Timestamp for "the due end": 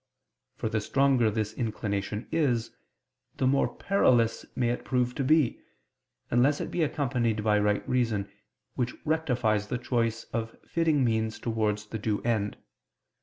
11.85-12.57